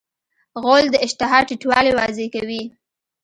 [0.61, 2.63] غول د اشتها ټیټوالی واضح کوي.